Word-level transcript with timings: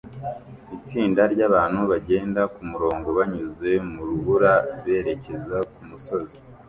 Itsinda 0.77 1.21
ryabantu 1.33 1.81
bagenda 1.91 2.41
kumurongo 2.55 3.09
banyuze 3.17 3.71
mu 3.91 4.01
rubura 4.07 4.53
berekeza 4.83 5.57
kumusozi 5.73 6.39